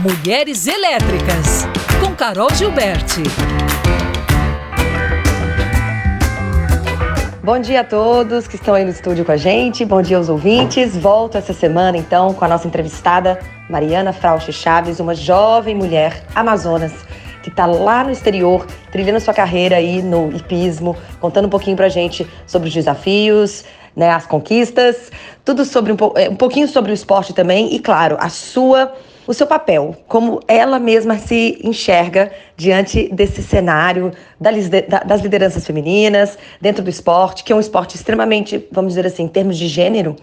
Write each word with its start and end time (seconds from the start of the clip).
Mulheres 0.00 0.68
Elétricas, 0.68 1.66
com 2.00 2.14
Carol 2.14 2.48
Gilberti. 2.54 3.24
Bom 7.42 7.58
dia 7.58 7.80
a 7.80 7.84
todos 7.84 8.46
que 8.46 8.54
estão 8.54 8.74
aí 8.74 8.84
no 8.84 8.92
estúdio 8.92 9.24
com 9.24 9.32
a 9.32 9.36
gente, 9.36 9.84
bom 9.84 10.00
dia 10.00 10.16
aos 10.16 10.28
ouvintes. 10.28 10.96
Volto 10.96 11.36
essa 11.36 11.52
semana 11.52 11.96
então 11.96 12.32
com 12.32 12.44
a 12.44 12.48
nossa 12.48 12.68
entrevistada 12.68 13.40
Mariana 13.68 14.12
Frauche 14.12 14.52
Chaves, 14.52 15.00
uma 15.00 15.16
jovem 15.16 15.74
mulher 15.74 16.22
amazonas 16.32 16.92
que 17.42 17.48
está 17.48 17.66
lá 17.66 18.04
no 18.04 18.12
exterior, 18.12 18.64
trilhando 18.92 19.18
sua 19.18 19.34
carreira 19.34 19.78
aí 19.78 20.00
no 20.00 20.30
hipismo, 20.30 20.96
contando 21.18 21.46
um 21.46 21.50
pouquinho 21.50 21.76
pra 21.76 21.88
gente 21.88 22.24
sobre 22.46 22.68
os 22.68 22.74
desafios, 22.74 23.64
né, 23.96 24.10
as 24.10 24.26
conquistas, 24.26 25.10
tudo 25.44 25.64
sobre 25.64 25.92
um, 25.92 25.96
é, 26.14 26.28
um 26.30 26.36
pouquinho 26.36 26.68
sobre 26.68 26.92
o 26.92 26.94
esporte 26.94 27.32
também 27.32 27.74
e 27.74 27.80
claro, 27.80 28.16
a 28.20 28.28
sua 28.28 28.94
o 29.28 29.34
seu 29.34 29.46
papel, 29.46 29.94
como 30.08 30.40
ela 30.48 30.78
mesma 30.78 31.18
se 31.18 31.60
enxerga 31.62 32.32
diante 32.56 33.10
desse 33.12 33.42
cenário 33.42 34.10
das 34.40 35.20
lideranças 35.20 35.66
femininas 35.66 36.38
dentro 36.58 36.82
do 36.82 36.88
esporte, 36.88 37.44
que 37.44 37.52
é 37.52 37.54
um 37.54 37.60
esporte 37.60 37.94
extremamente, 37.94 38.66
vamos 38.72 38.92
dizer 38.94 39.06
assim, 39.06 39.24
em 39.24 39.28
termos 39.28 39.58
de 39.58 39.68
gênero, 39.68 40.16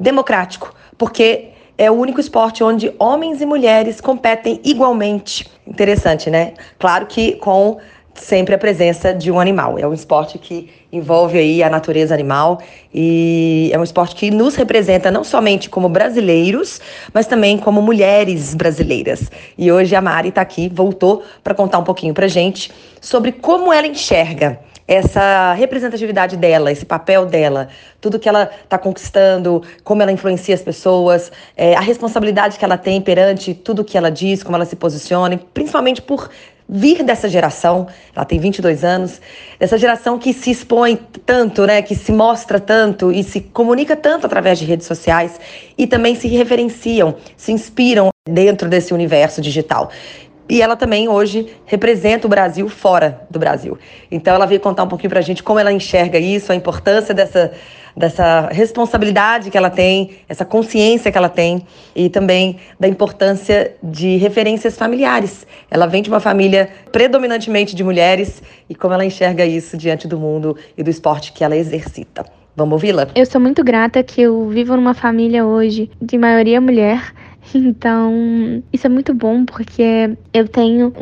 democrático, 0.00 0.74
porque 0.96 1.50
é 1.76 1.90
o 1.90 1.94
único 1.94 2.18
esporte 2.18 2.64
onde 2.64 2.94
homens 2.98 3.42
e 3.42 3.46
mulheres 3.46 4.00
competem 4.00 4.58
igualmente. 4.64 5.46
Interessante, 5.66 6.30
né? 6.30 6.54
Claro 6.78 7.04
que 7.04 7.32
com 7.32 7.76
sempre 8.16 8.54
a 8.54 8.58
presença 8.58 9.12
de 9.12 9.30
um 9.30 9.38
animal. 9.38 9.78
É 9.78 9.86
um 9.86 9.92
esporte 9.92 10.38
que 10.38 10.70
envolve 10.92 11.38
aí 11.38 11.62
a 11.62 11.70
natureza 11.70 12.14
animal 12.14 12.60
e 12.92 13.70
é 13.72 13.78
um 13.78 13.82
esporte 13.82 14.14
que 14.14 14.30
nos 14.30 14.54
representa 14.54 15.10
não 15.10 15.24
somente 15.24 15.68
como 15.68 15.88
brasileiros, 15.88 16.80
mas 17.12 17.26
também 17.26 17.58
como 17.58 17.82
mulheres 17.82 18.54
brasileiras. 18.54 19.30
E 19.56 19.70
hoje 19.70 19.94
a 19.94 20.00
Mari 20.00 20.30
está 20.30 20.40
aqui, 20.40 20.68
voltou 20.68 21.22
para 21.42 21.54
contar 21.54 21.78
um 21.78 21.84
pouquinho 21.84 22.14
para 22.14 22.26
gente 22.28 22.72
sobre 23.00 23.32
como 23.32 23.72
ela 23.72 23.86
enxerga 23.86 24.60
essa 24.88 25.52
representatividade 25.54 26.36
dela, 26.36 26.70
esse 26.70 26.86
papel 26.86 27.26
dela, 27.26 27.68
tudo 28.00 28.18
que 28.18 28.28
ela 28.28 28.48
está 28.62 28.78
conquistando, 28.78 29.62
como 29.82 30.00
ela 30.00 30.12
influencia 30.12 30.54
as 30.54 30.62
pessoas, 30.62 31.32
é, 31.56 31.74
a 31.74 31.80
responsabilidade 31.80 32.56
que 32.56 32.64
ela 32.64 32.78
tem 32.78 33.00
perante 33.00 33.52
tudo 33.52 33.84
que 33.84 33.98
ela 33.98 34.10
diz, 34.10 34.42
como 34.44 34.56
ela 34.56 34.64
se 34.64 34.76
posiciona, 34.76 35.40
principalmente 35.52 36.00
por 36.00 36.30
vir 36.68 37.02
dessa 37.02 37.28
geração, 37.28 37.86
ela 38.14 38.24
tem 38.24 38.38
22 38.38 38.84
anos, 38.84 39.20
dessa 39.58 39.78
geração 39.78 40.18
que 40.18 40.32
se 40.32 40.50
expõe 40.50 40.98
tanto, 41.24 41.66
né, 41.66 41.82
que 41.82 41.94
se 41.94 42.12
mostra 42.12 42.58
tanto 42.58 43.12
e 43.12 43.22
se 43.22 43.40
comunica 43.40 43.94
tanto 43.94 44.26
através 44.26 44.58
de 44.58 44.64
redes 44.64 44.86
sociais 44.86 45.40
e 45.78 45.86
também 45.86 46.14
se 46.14 46.28
referenciam, 46.28 47.16
se 47.36 47.52
inspiram 47.52 48.10
dentro 48.28 48.68
desse 48.68 48.92
universo 48.92 49.40
digital. 49.40 49.90
E 50.48 50.62
ela 50.62 50.76
também 50.76 51.08
hoje 51.08 51.54
representa 51.64 52.26
o 52.26 52.30
Brasil 52.30 52.68
fora 52.68 53.22
do 53.28 53.38
Brasil. 53.38 53.76
Então 54.10 54.34
ela 54.34 54.46
veio 54.46 54.60
contar 54.60 54.84
um 54.84 54.88
pouquinho 54.88 55.10
pra 55.10 55.20
gente 55.20 55.42
como 55.42 55.58
ela 55.58 55.72
enxerga 55.72 56.18
isso, 56.18 56.52
a 56.52 56.54
importância 56.54 57.12
dessa 57.12 57.52
dessa 57.96 58.48
responsabilidade 58.52 59.50
que 59.50 59.56
ela 59.56 59.70
tem, 59.70 60.18
essa 60.28 60.44
consciência 60.44 61.10
que 61.10 61.16
ela 61.16 61.28
tem 61.28 61.66
e 61.94 62.10
também 62.10 62.58
da 62.78 62.86
importância 62.86 63.74
de 63.82 64.16
referências 64.16 64.76
familiares. 64.76 65.46
Ela 65.70 65.86
vem 65.86 66.02
de 66.02 66.10
uma 66.10 66.20
família 66.20 66.68
predominantemente 66.92 67.74
de 67.74 67.82
mulheres 67.82 68.42
e 68.68 68.74
como 68.74 68.92
ela 68.92 69.04
enxerga 69.04 69.46
isso 69.46 69.76
diante 69.76 70.06
do 70.06 70.18
mundo 70.18 70.56
e 70.76 70.82
do 70.82 70.90
esporte 70.90 71.32
que 71.32 71.42
ela 71.42 71.56
exercita. 71.56 72.24
Vamos 72.54 72.72
ouvi-la? 72.72 73.08
Eu 73.14 73.26
sou 73.26 73.40
muito 73.40 73.62
grata 73.62 74.02
que 74.02 74.22
eu 74.22 74.48
vivo 74.48 74.76
numa 74.76 74.94
família 74.94 75.44
hoje 75.44 75.90
de 76.00 76.16
maioria 76.16 76.60
mulher 76.60 77.12
então, 77.54 78.62
isso 78.72 78.86
é 78.86 78.90
muito 78.90 79.14
bom 79.14 79.44
porque 79.44 80.16
eu 80.32 80.48
tenho 80.48 80.92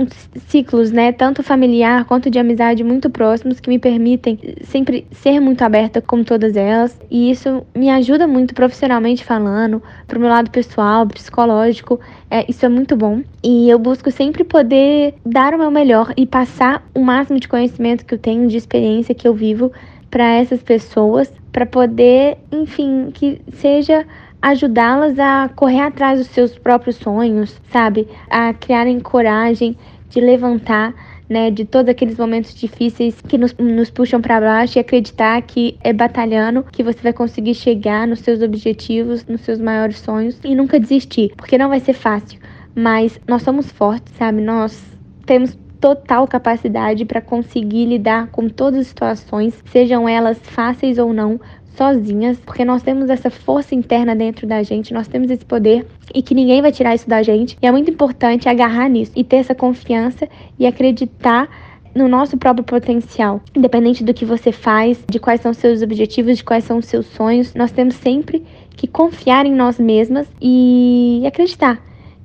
ciclos, 0.49 0.91
né, 0.91 1.13
tanto 1.13 1.43
familiar 1.43 2.05
quanto 2.05 2.31
de 2.31 2.39
amizade 2.39 2.83
muito 2.83 3.09
próximos 3.09 3.61
que 3.61 3.69
me 3.69 3.79
permitem 3.79 4.39
sempre 4.63 5.07
ser 5.11 5.41
muito 5.41 5.63
aberta 5.63 6.01
com 6.01 6.23
todas 6.23 6.57
elas, 6.57 6.99
e 7.11 7.31
isso 7.31 7.65
me 7.75 7.91
ajuda 7.91 8.27
muito 8.27 8.55
profissionalmente 8.55 9.25
falando, 9.25 9.83
pro 10.07 10.21
meu 10.21 10.29
lado 10.29 10.51
pessoal, 10.51 11.07
psicológico, 11.07 12.01
é, 12.31 12.45
isso 12.49 12.67
é 12.67 12.69
muito 12.69 12.97
bom. 12.97 13.23
E 13.43 13.71
eu 13.71 13.79
busco 13.79 14.11
sempre 14.11 14.45
poder 14.45 15.15
dar 15.25 15.55
o 15.55 15.59
meu 15.59 15.71
melhor 15.71 16.13
e 16.17 16.27
passar 16.27 16.87
o 16.95 17.01
máximo 17.01 17.39
de 17.39 17.49
conhecimento 17.49 18.05
que 18.05 18.15
eu 18.15 18.19
tenho, 18.19 18.49
de 18.49 18.57
experiência 18.57 19.15
que 19.15 19.27
eu 19.27 19.35
vivo 19.35 19.73
para 20.11 20.35
essas 20.35 20.63
pessoas, 20.63 21.33
para 21.51 21.67
poder, 21.67 22.39
enfim, 22.53 23.11
que 23.13 23.41
seja 23.53 24.05
ajudá-las 24.45 25.19
a 25.19 25.49
correr 25.57 25.81
atrás 25.81 26.19
dos 26.19 26.29
seus 26.29 26.59
próprios 26.59 26.97
sonhos, 26.97 27.59
sabe? 27.73 28.07
A 28.29 28.53
criarem 28.53 29.01
coragem 29.01 29.75
de 30.11 30.21
levantar, 30.21 30.95
né, 31.27 31.51
de 31.51 31.65
todos 31.65 31.89
aqueles 31.89 32.19
momentos 32.19 32.55
difíceis 32.55 33.19
que 33.23 33.39
nos, 33.39 33.55
nos 33.55 33.89
puxam 33.89 34.21
para 34.21 34.43
baixo 34.43 34.79
e 34.79 34.81
acreditar 34.81 35.41
que 35.41 35.79
é 35.83 35.95
batalhando 35.95 36.63
que 36.63 36.83
você 36.83 37.01
vai 37.03 37.15
conseguir 37.15 37.55
chegar 37.55 38.07
nos 38.07 38.21
seus 38.21 38.43
objetivos, 38.43 39.25
nos 39.25 39.41
seus 39.41 39.59
maiores 39.59 39.99
sonhos 40.01 40.39
e 40.45 40.55
nunca 40.55 40.79
desistir, 40.79 41.33
porque 41.39 41.57
não 41.57 41.71
vai 41.71 41.81
ser 41.81 41.95
fácil, 41.95 42.39
mas 42.75 43.19
nós 43.27 43.43
somos 43.43 43.73
fortes, 43.73 44.13
sabe? 44.19 44.43
Nós 44.43 44.79
temos 45.25 45.59
total 45.81 46.29
capacidade 46.29 47.07
para 47.07 47.23
conseguir 47.23 47.87
lidar 47.87 48.27
com 48.29 48.49
todas 48.49 48.81
as 48.81 48.87
situações, 48.89 49.63
sejam 49.67 50.07
elas 50.07 50.39
fáceis 50.43 50.99
ou 50.99 51.15
não, 51.15 51.41
sozinhas, 51.77 52.39
porque 52.41 52.65
nós 52.65 52.83
temos 52.83 53.11
essa 53.11 53.31
força 53.31 53.75
interna 53.75 54.15
dentro 54.15 54.47
da 54.47 54.63
gente, 54.63 54.95
nós 54.95 55.09
temos 55.09 55.31
esse 55.31 55.45
poder 55.45 55.87
e 56.15 56.23
que 56.23 56.35
ninguém 56.35 56.63
vai 56.63 56.73
tirar 56.73 56.95
isso 56.95 57.09
da 57.09 57.23
gente. 57.23 57.57
E 57.61 57.67
é 57.67 57.73
muito 57.73 57.91
importante 57.91 58.49
agarrar 58.49 58.89
nisso 58.89 59.13
e 59.15 59.23
ter 59.23 59.37
essa 59.37 59.55
confiança 59.55 60.29
e 60.59 60.67
acreditar 60.67 61.49
no 61.95 62.09
nosso 62.09 62.37
próprio 62.37 62.65
potencial. 62.65 63.41
Independente 63.55 64.03
do 64.03 64.13
que 64.13 64.25
você 64.25 64.51
faz, 64.51 65.03
de 65.09 65.19
quais 65.19 65.41
são 65.41 65.55
seus 65.55 65.83
objetivos, 65.83 66.39
de 66.39 66.45
quais 66.45 66.65
são 66.65 66.79
os 66.79 66.87
seus 66.87 67.07
sonhos, 67.07 67.55
nós 67.55 67.71
temos 67.71 67.95
sempre 67.95 68.45
que 68.77 68.87
confiar 68.87 69.47
em 69.47 69.55
nós 69.55 69.79
mesmas 69.79 70.27
e 70.41 71.23
acreditar 71.27 71.81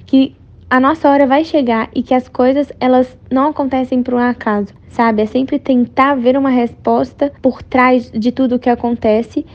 que 0.05 0.35
a 0.69 0.79
nossa 0.79 1.09
hora 1.09 1.25
vai 1.25 1.43
chegar 1.43 1.89
e 1.95 2.03
que 2.03 2.13
as 2.13 2.29
coisas 2.29 2.71
elas 2.79 3.17
não 3.31 3.49
acontecem 3.49 4.03
por 4.03 4.13
um 4.13 4.19
acaso, 4.19 4.73
sabe? 4.89 5.23
É 5.23 5.25
sempre 5.25 5.57
tentar 5.57 6.13
ver 6.15 6.37
uma 6.37 6.51
resposta 6.51 7.33
por 7.41 7.63
trás 7.63 8.11
de 8.11 8.31
tudo 8.31 8.55
o 8.55 8.59
que 8.59 8.69
acontece 8.69 9.45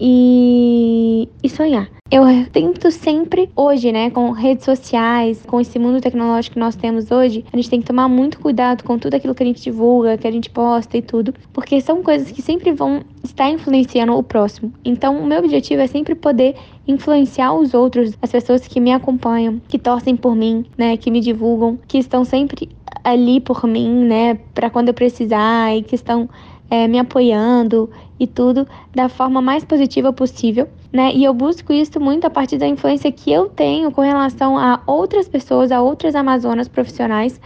e, 0.00 1.28
e 1.42 1.48
sonhar. 1.48 1.88
Eu 2.10 2.22
tento 2.52 2.90
sempre, 2.90 3.50
hoje, 3.56 3.90
né, 3.90 4.10
com 4.10 4.30
redes 4.30 4.64
sociais, 4.64 5.42
com 5.46 5.60
esse 5.60 5.78
mundo 5.78 6.00
tecnológico 6.00 6.54
que 6.54 6.60
nós 6.60 6.76
temos 6.76 7.10
hoje, 7.10 7.44
a 7.52 7.56
gente 7.56 7.70
tem 7.70 7.80
que 7.80 7.86
tomar 7.86 8.08
muito 8.08 8.38
cuidado 8.38 8.84
com 8.84 8.98
tudo 8.98 9.14
aquilo 9.14 9.34
que 9.34 9.42
a 9.42 9.46
gente 9.46 9.62
divulga, 9.62 10.16
que 10.18 10.26
a 10.26 10.30
gente 10.30 10.50
posta 10.50 10.96
e 10.96 11.02
tudo, 11.02 11.34
porque 11.52 11.80
são 11.80 12.02
coisas 12.02 12.30
que 12.30 12.42
sempre 12.42 12.72
vão 12.72 13.02
estar 13.24 13.50
influenciando 13.50 14.12
o 14.12 14.22
próximo. 14.22 14.72
Então, 14.84 15.18
o 15.18 15.26
meu 15.26 15.38
objetivo 15.38 15.82
é 15.82 15.86
sempre 15.86 16.14
poder 16.14 16.54
influenciar 16.86 17.54
os 17.54 17.74
outros, 17.74 18.12
as 18.20 18.30
pessoas 18.30 18.68
que 18.68 18.78
me 18.78 18.92
acompanham, 18.92 19.60
que 19.66 19.78
torcem 19.78 20.14
por 20.14 20.36
mim, 20.36 20.66
né, 20.76 20.96
que 20.96 21.10
me 21.10 21.20
divulgam, 21.20 21.78
que 21.88 21.98
estão 21.98 22.24
sempre 22.24 22.68
ali 23.02 23.40
por 23.40 23.66
mim, 23.66 24.04
né, 24.04 24.38
para 24.54 24.70
quando 24.70 24.88
eu 24.88 24.94
precisar 24.94 25.74
e 25.74 25.82
que 25.82 25.94
estão 25.94 26.28
é, 26.70 26.88
me 26.88 26.98
apoiando 26.98 27.90
e 28.18 28.26
tudo 28.26 28.66
da 28.94 29.08
forma 29.08 29.40
mais 29.40 29.64
positiva 29.64 30.12
possível, 30.12 30.68
né? 30.92 31.12
E 31.14 31.24
eu 31.24 31.34
busco 31.34 31.72
isso 31.72 32.00
muito 32.00 32.26
a 32.26 32.30
partir 32.30 32.58
da 32.58 32.66
influência 32.66 33.10
que 33.10 33.32
eu 33.32 33.48
tenho 33.48 33.90
com 33.90 34.00
relação 34.00 34.56
a 34.56 34.80
outras 34.86 35.28
pessoas, 35.28 35.72
a 35.72 35.80
outras 35.82 36.14
amazonas 36.14 36.68
profissionais 36.68 37.40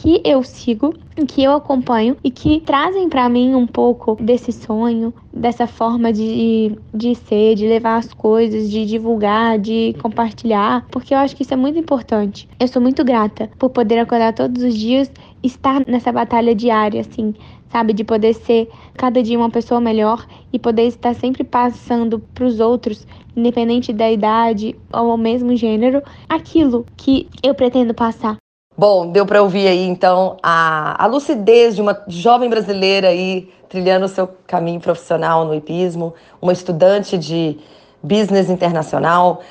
que 0.00 0.20
eu 0.24 0.44
sigo, 0.44 0.94
que 1.26 1.42
eu 1.42 1.52
acompanho 1.52 2.16
e 2.22 2.30
que 2.30 2.60
trazem 2.60 3.08
para 3.08 3.28
mim 3.28 3.54
um 3.54 3.66
pouco 3.66 4.16
desse 4.20 4.52
sonho, 4.52 5.12
dessa 5.32 5.66
forma 5.66 6.12
de, 6.12 6.78
de 6.94 7.16
ser, 7.16 7.56
de 7.56 7.66
levar 7.66 7.96
as 7.96 8.12
coisas, 8.14 8.70
de 8.70 8.86
divulgar, 8.86 9.58
de 9.58 9.96
compartilhar, 10.00 10.86
porque 10.90 11.12
eu 11.12 11.18
acho 11.18 11.34
que 11.34 11.42
isso 11.42 11.52
é 11.52 11.56
muito 11.56 11.78
importante. 11.78 12.48
Eu 12.60 12.68
sou 12.68 12.80
muito 12.80 13.04
grata 13.04 13.50
por 13.58 13.70
poder 13.70 13.98
acordar 13.98 14.32
todos 14.32 14.62
os 14.62 14.74
dias, 14.74 15.10
estar 15.42 15.82
nessa 15.86 16.12
batalha 16.12 16.54
diária, 16.54 17.00
assim, 17.00 17.34
sabe? 17.70 17.92
De 17.92 18.04
poder 18.04 18.34
ser 18.34 18.68
cada 18.94 19.22
dia 19.22 19.38
uma 19.38 19.50
pessoa 19.50 19.80
melhor 19.80 20.26
e 20.52 20.58
poder 20.58 20.84
estar 20.84 21.14
sempre 21.14 21.44
passando 21.44 22.18
para 22.18 22.44
os 22.44 22.60
outros, 22.60 23.06
independente 23.36 23.92
da 23.92 24.10
idade 24.10 24.76
ou 24.92 25.16
mesmo 25.16 25.54
gênero, 25.56 26.02
aquilo 26.28 26.84
que 26.96 27.28
eu 27.42 27.54
pretendo 27.54 27.94
passar. 27.94 28.36
Bom, 28.76 29.10
deu 29.10 29.26
para 29.26 29.42
ouvir 29.42 29.66
aí 29.66 29.84
então 29.84 30.36
a, 30.42 31.02
a 31.02 31.06
lucidez 31.06 31.74
de 31.74 31.82
uma 31.82 32.00
jovem 32.06 32.48
brasileira 32.48 33.08
aí 33.08 33.50
trilhando 33.68 34.06
o 34.06 34.08
seu 34.08 34.28
caminho 34.46 34.80
profissional 34.80 35.44
no 35.44 35.54
hipismo, 35.54 36.14
uma 36.40 36.52
estudante 36.52 37.18
de 37.18 37.58
business 38.02 38.48
internacional 38.48 39.42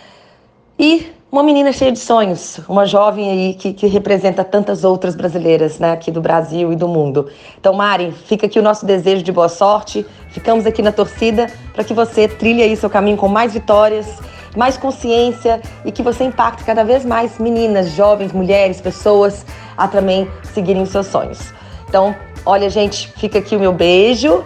e 0.79 1.11
uma 1.29 1.43
menina 1.43 1.73
cheia 1.73 1.91
de 1.91 1.99
sonhos, 1.99 2.59
uma 2.69 2.85
jovem 2.85 3.29
aí 3.29 3.53
que, 3.53 3.73
que 3.73 3.87
representa 3.87 4.43
tantas 4.45 4.83
outras 4.83 5.15
brasileiras, 5.15 5.77
né, 5.77 5.91
aqui 5.91 6.09
do 6.09 6.21
Brasil 6.21 6.71
e 6.71 6.75
do 6.75 6.87
mundo. 6.87 7.29
Então, 7.59 7.73
Mari, 7.73 8.11
fica 8.11 8.45
aqui 8.45 8.57
o 8.57 8.61
nosso 8.61 8.85
desejo 8.85 9.23
de 9.23 9.31
boa 9.31 9.49
sorte. 9.49 10.05
Ficamos 10.29 10.65
aqui 10.65 10.81
na 10.81 10.91
torcida 10.91 11.47
para 11.73 11.83
que 11.83 11.93
você 11.93 12.27
trilhe 12.27 12.61
aí 12.61 12.77
seu 12.77 12.89
caminho 12.89 13.17
com 13.17 13.27
mais 13.27 13.53
vitórias, 13.53 14.19
mais 14.55 14.77
consciência 14.77 15.61
e 15.83 15.91
que 15.91 16.01
você 16.01 16.23
impacte 16.23 16.63
cada 16.63 16.83
vez 16.83 17.03
mais 17.03 17.37
meninas, 17.37 17.91
jovens, 17.91 18.31
mulheres, 18.31 18.79
pessoas 18.79 19.45
a 19.75 19.87
também 19.87 20.29
seguirem 20.53 20.81
os 20.81 20.89
seus 20.89 21.07
sonhos. 21.07 21.53
Então, 21.89 22.15
olha, 22.45 22.69
gente, 22.69 23.11
fica 23.17 23.39
aqui 23.39 23.55
o 23.55 23.59
meu 23.59 23.73
beijo. 23.73 24.45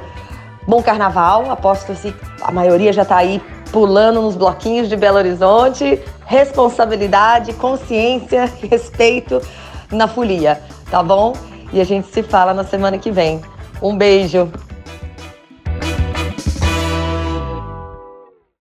Bom 0.67 0.81
carnaval, 0.81 1.51
aposto 1.51 1.93
que 1.93 2.13
a 2.41 2.51
maioria 2.51 2.91
já 2.91 3.03
está 3.03 3.17
aí 3.17 3.41
pulando 3.71 4.21
nos 4.21 4.35
bloquinhos 4.35 4.89
de 4.89 4.95
Belo 4.95 5.17
Horizonte. 5.17 5.99
Responsabilidade, 6.31 7.51
consciência, 7.51 8.49
respeito 8.71 9.41
na 9.91 10.07
folia, 10.07 10.61
tá 10.89 11.03
bom? 11.03 11.33
E 11.73 11.81
a 11.81 11.83
gente 11.83 12.07
se 12.07 12.23
fala 12.23 12.53
na 12.53 12.63
semana 12.63 12.97
que 12.97 13.11
vem. 13.11 13.41
Um 13.81 13.97
beijo! 13.97 14.49